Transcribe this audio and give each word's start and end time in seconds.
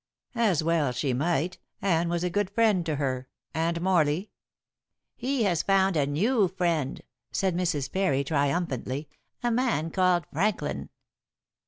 "As 0.33 0.63
well 0.63 0.91
she 0.91 1.13
might. 1.13 1.59
Anne 1.79 2.09
was 2.09 2.23
a 2.23 2.29
good 2.31 2.49
friend 2.49 2.83
to 2.87 2.95
her. 2.95 3.27
And 3.53 3.79
Morley?" 3.81 4.31
"He 5.15 5.43
has 5.43 5.61
found 5.61 5.95
a 5.95 6.07
new 6.07 6.47
friend," 6.47 7.03
said 7.31 7.55
Mrs. 7.55 7.91
Parry 7.91 8.23
triumphantly, 8.23 9.07
"a 9.43 9.51
man 9.51 9.91
called 9.91 10.25
Franklin." 10.33 10.89